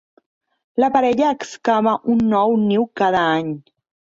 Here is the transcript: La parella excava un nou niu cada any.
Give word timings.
La 0.83 0.87
parella 0.95 1.27
excava 1.35 1.93
un 2.15 2.25
nou 2.35 2.59
niu 2.65 2.89
cada 3.03 3.25
any. 3.39 3.57